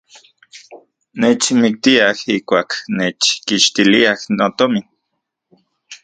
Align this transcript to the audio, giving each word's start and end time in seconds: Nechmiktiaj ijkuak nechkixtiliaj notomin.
Nechmiktiaj 1.23 2.19
ijkuak 2.35 2.69
nechkixtiliaj 3.01 4.19
notomin. 4.39 4.85